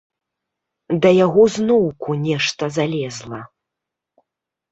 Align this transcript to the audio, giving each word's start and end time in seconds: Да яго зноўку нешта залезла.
Да 1.01 1.09
яго 1.25 1.43
зноўку 1.57 2.17
нешта 2.25 2.69
залезла. 2.77 3.41